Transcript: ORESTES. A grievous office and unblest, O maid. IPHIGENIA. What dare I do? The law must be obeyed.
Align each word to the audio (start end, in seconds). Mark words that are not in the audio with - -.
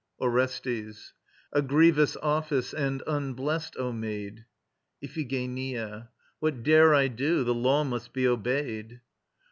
ORESTES. 0.19 1.13
A 1.53 1.61
grievous 1.61 2.15
office 2.23 2.73
and 2.73 3.03
unblest, 3.05 3.77
O 3.77 3.91
maid. 3.91 4.45
IPHIGENIA. 5.03 6.09
What 6.39 6.63
dare 6.63 6.95
I 6.95 7.07
do? 7.07 7.43
The 7.43 7.53
law 7.53 7.83
must 7.83 8.11
be 8.11 8.27
obeyed. 8.27 9.01